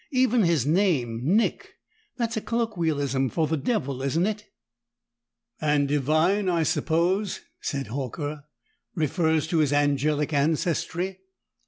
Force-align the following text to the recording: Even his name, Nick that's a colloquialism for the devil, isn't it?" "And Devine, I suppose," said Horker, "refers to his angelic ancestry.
Even 0.11 0.41
his 0.41 0.65
name, 0.65 1.19
Nick 1.23 1.75
that's 2.17 2.35
a 2.35 2.41
colloquialism 2.41 3.29
for 3.29 3.45
the 3.45 3.55
devil, 3.55 4.01
isn't 4.01 4.25
it?" 4.25 4.45
"And 5.61 5.87
Devine, 5.87 6.49
I 6.49 6.63
suppose," 6.63 7.41
said 7.61 7.89
Horker, 7.89 8.45
"refers 8.95 9.45
to 9.49 9.59
his 9.59 9.71
angelic 9.71 10.33
ancestry. 10.33 11.19